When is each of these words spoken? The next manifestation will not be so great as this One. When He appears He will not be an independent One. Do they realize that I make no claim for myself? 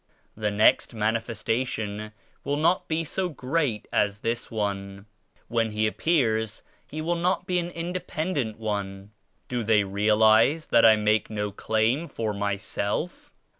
The 0.35 0.49
next 0.49 0.95
manifestation 0.95 2.11
will 2.43 2.57
not 2.57 2.87
be 2.87 3.03
so 3.03 3.29
great 3.29 3.87
as 3.93 4.21
this 4.21 4.49
One. 4.49 5.05
When 5.47 5.69
He 5.73 5.85
appears 5.85 6.63
He 6.87 7.01
will 7.03 7.13
not 7.15 7.45
be 7.45 7.59
an 7.59 7.69
independent 7.69 8.57
One. 8.57 9.11
Do 9.47 9.61
they 9.61 9.83
realize 9.83 10.65
that 10.69 10.87
I 10.87 10.95
make 10.95 11.29
no 11.29 11.51
claim 11.51 12.07
for 12.07 12.33
myself? 12.33 13.31